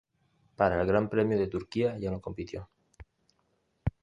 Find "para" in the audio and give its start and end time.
0.55-0.81